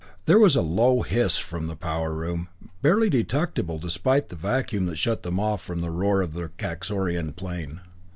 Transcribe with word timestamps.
There 0.25 0.39
was 0.39 0.55
a 0.55 0.63
low 0.63 1.03
hiss 1.03 1.37
from 1.37 1.67
the 1.67 1.75
power 1.75 2.11
room, 2.11 2.47
barely 2.81 3.07
detectable 3.07 3.77
despite 3.77 4.29
the 4.29 4.35
vacuum 4.35 4.87
that 4.87 4.95
shut 4.97 5.21
them 5.21 5.39
off 5.39 5.61
from 5.61 5.81
the 5.81 5.91
roar 5.91 6.23
of 6.23 6.33
the 6.33 6.49
Kaxorian 6.57 7.35
plane. 7.35 7.81